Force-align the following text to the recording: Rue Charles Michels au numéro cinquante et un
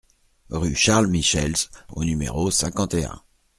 Rue 0.49 0.73
Charles 0.75 1.05
Michels 1.05 1.69
au 1.89 2.03
numéro 2.03 2.49
cinquante 2.49 2.95
et 2.95 3.05
un 3.05 3.21